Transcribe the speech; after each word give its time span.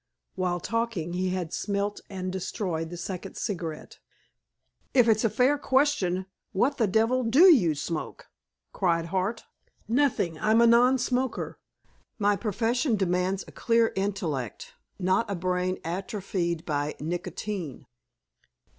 While 0.33 0.59
talking, 0.59 1.13
he 1.13 1.29
had 1.29 1.53
smelt 1.53 2.01
and 2.09 2.31
destroyed 2.33 2.89
the 2.89 2.97
second 2.97 3.37
cigarette. 3.37 3.99
"If 4.95 5.07
it's 5.07 5.23
a 5.23 5.29
fair 5.29 5.59
question, 5.59 6.25
what 6.53 6.77
the 6.79 6.87
devil 6.87 7.21
do 7.23 7.53
you 7.53 7.75
smoke?" 7.75 8.25
cried 8.73 9.05
Hart. 9.13 9.43
"Nothing. 9.87 10.39
I'm 10.39 10.59
a 10.59 10.65
non 10.65 10.97
smoker. 10.97 11.59
My 12.17 12.35
profession 12.35 12.95
demands 12.95 13.45
a 13.47 13.51
clear 13.51 13.93
intellect, 13.95 14.73
not 14.97 15.29
a 15.29 15.35
brain 15.35 15.77
atrophied 15.85 16.65
by 16.65 16.95
nicotine." 16.99 17.85